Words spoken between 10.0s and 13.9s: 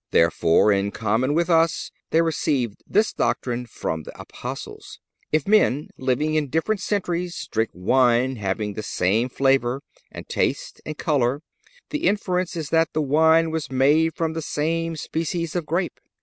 and taste and color, the inference is that the wine was